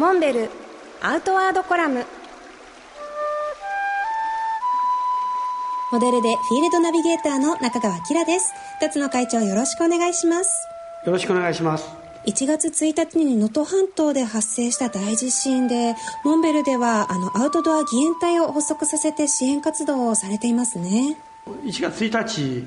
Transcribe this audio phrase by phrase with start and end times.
[0.00, 0.48] モンベル
[1.02, 2.06] アウトワードコラム。
[5.92, 8.50] モデルでフィールドナビゲーターの中川きらです。
[8.80, 10.66] 辰野会長よろしくお願いします。
[11.04, 11.86] よろしくお願いします。
[12.26, 15.94] 1月1日に能登半島で発生した大地震で
[16.24, 21.18] モンベルではあのアウトドア義援隊を発足させて支援活動をされていますね。
[21.66, 22.66] 1月1日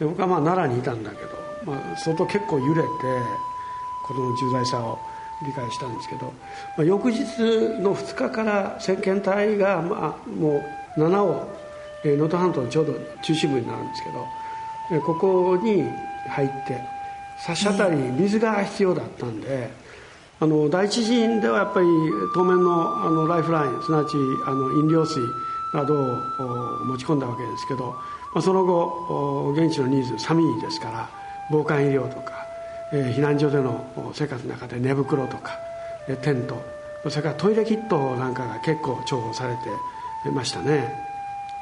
[0.00, 1.30] 僕はまあ奈良にいたんだけど、
[1.64, 2.88] まあ、相当結構揺れて
[4.04, 4.98] この重大さを
[5.44, 6.32] 理解したんですけど、
[6.76, 7.24] まあ、翌日
[7.80, 10.62] の2日から先遣隊が、まあ、も
[10.96, 11.48] う7を
[12.04, 15.82] 能登半島のちょうど中心部になるんですけどここに
[16.28, 16.80] 入って
[17.38, 19.68] 差し当たり水が必要だったんで、
[20.40, 21.86] あの第一陣ではやっぱり
[22.34, 24.16] 当面のあのライフラインすなわち
[24.46, 25.20] あの飲料水
[25.74, 27.94] などを持ち込んだわけですけど、
[28.34, 31.08] まあ、その後現地のニーズ寒いですから
[31.50, 32.45] 防寒医療とか、えー、
[32.92, 35.58] 避難所での生活の中で寝袋とか
[36.22, 36.62] テント
[37.08, 40.92] それからトイレキットなんかが結構重宝されてましたね、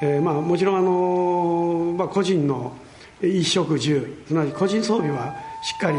[0.02, 2.72] えーまあ、もちろんあの、まあ、個人の
[3.20, 5.98] 衣食住すなわち個人装備はしっかり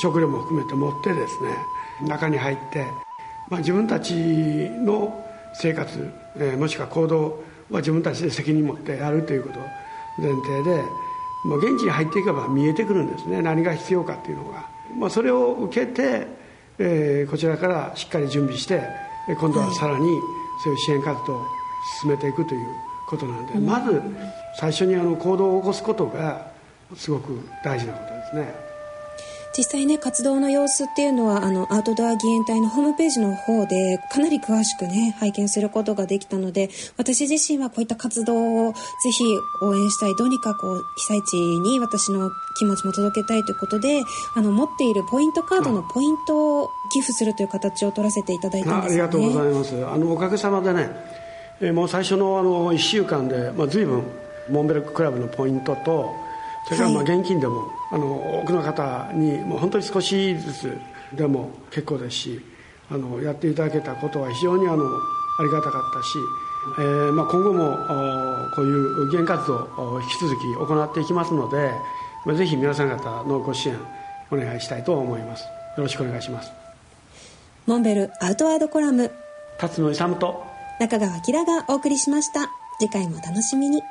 [0.00, 2.84] 食料も含めて持ってですね中に入って、
[3.48, 9.60] まあ、自分たちの生活、えー、もしくは行動は自分たちで責任持ってやるということ
[10.18, 10.82] 前提で、
[11.46, 13.40] まあ、現地に入っていけば見えてくるんですね。
[13.40, 16.26] 何が必要かっていうのが、まあ、それを受けて、
[16.78, 18.82] えー、こちらからしっかり準備して
[19.38, 20.08] 今度はさらに
[20.62, 21.46] そういう支援活動を
[22.00, 22.66] 進めていくという
[23.08, 24.02] ことなんで、まず
[24.58, 26.50] 最初にあの行動を起こすことが
[26.96, 28.54] すごく大事なことですね。
[29.56, 39.24] 実際ね活動の様子っていうのはあのアウトドア義援隊のホームページの方でかなり詳しくね拝見することができたので私自身はこういった活動をぜひ
[39.62, 44.02] 応援したいどうにかこう被災地に私の気持ちも届けたいということで
[44.34, 49.86] あの持っているポイントカードのポイントを寄付するという形を取らせていただいたんです、ね、ありがとうございます。
[49.86, 50.90] あのおかげさまでね、
[51.60, 54.02] えー、もう最初のあの1週間で、まあ、随分
[54.50, 56.25] モンベルククラブのポイントと
[56.66, 60.78] それからまあ現金でも、はい、あの多くの方にもう本当に少しずつ
[61.12, 62.40] でも結構ですし
[62.90, 64.84] あのやっていただけたことは非常にあの
[65.38, 66.18] ありがたかったし、
[66.78, 67.76] えーまあ、今後も
[68.54, 71.70] こういう義援活動を引き続き行っていきますので、
[72.24, 73.78] まあ、ぜひ皆さん方のご支援
[74.30, 75.44] お願いしたいと思います。
[75.44, 76.50] よろしくお願いします。
[77.66, 79.12] モンベルアウトワードコラム。
[79.58, 80.44] 辰野勇と
[80.80, 82.50] 中川明がお送りしました。
[82.78, 83.82] 次回も楽しみに